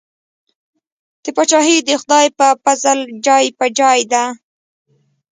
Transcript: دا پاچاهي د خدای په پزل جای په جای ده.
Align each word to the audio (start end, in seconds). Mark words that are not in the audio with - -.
دا 1.23 1.29
پاچاهي 1.37 1.77
د 1.81 1.89
خدای 2.01 2.27
په 2.37 2.47
پزل 2.63 2.99
جای 3.27 3.45
په 3.59 3.65
جای 3.79 3.99
ده. 4.11 4.23